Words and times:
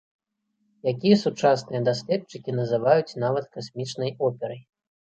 Які 0.91 1.11
сучасныя 1.25 1.81
даследчыкі 1.89 2.57
называюць 2.63 3.17
нават 3.27 3.45
касмічнай 3.59 4.11
операй. 4.33 4.61